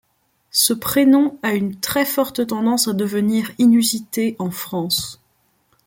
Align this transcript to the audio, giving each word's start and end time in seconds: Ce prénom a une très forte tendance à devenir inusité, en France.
Ce 0.49 0.73
prénom 0.73 1.37
a 1.43 1.53
une 1.53 1.79
très 1.79 2.05
forte 2.05 2.47
tendance 2.47 2.87
à 2.87 2.93
devenir 2.93 3.51
inusité, 3.59 4.35
en 4.39 4.49
France. 4.49 5.21